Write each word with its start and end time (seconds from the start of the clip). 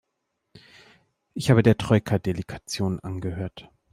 Ich 1.35 1.51
habe 1.51 1.61
der 1.61 1.77
Troika-Delegation 1.77 2.99
angehört. 3.01 3.69